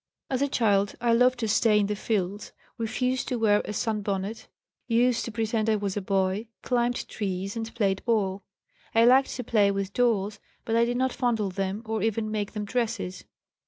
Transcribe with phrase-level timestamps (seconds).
[0.31, 4.47] "As a child I loved to stay in the fields, refused to wear a sunbonnet,
[4.87, 8.41] used to pretend I was a boy, climbed trees, and played ball.
[8.95, 12.53] I liked to play with dolls, but I did not fondle them, or even make
[12.53, 13.25] them dresses.